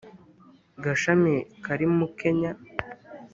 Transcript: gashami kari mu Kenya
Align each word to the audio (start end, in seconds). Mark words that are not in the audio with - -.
gashami 0.83 1.35
kari 1.63 1.85
mu 1.95 2.07
Kenya 2.19 2.51